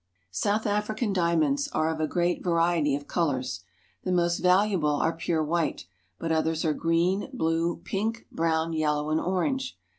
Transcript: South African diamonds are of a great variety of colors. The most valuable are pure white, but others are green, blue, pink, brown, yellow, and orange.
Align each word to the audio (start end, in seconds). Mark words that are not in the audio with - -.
South 0.31 0.65
African 0.65 1.13
diamonds 1.13 1.67
are 1.73 1.87
of 1.93 1.99
a 2.01 2.07
great 2.07 2.43
variety 2.43 2.95
of 2.95 3.05
colors. 3.05 3.63
The 4.03 4.11
most 4.11 4.39
valuable 4.39 4.95
are 4.95 5.15
pure 5.15 5.43
white, 5.43 5.85
but 6.17 6.31
others 6.31 6.65
are 6.65 6.73
green, 6.73 7.29
blue, 7.31 7.75
pink, 7.83 8.25
brown, 8.31 8.73
yellow, 8.73 9.11
and 9.11 9.21
orange. 9.21 9.77